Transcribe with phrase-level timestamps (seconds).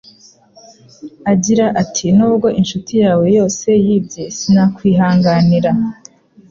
[1.31, 5.71] Agira ati 'Nubwo inshuti yawe yose yibye, sinakwihanganira.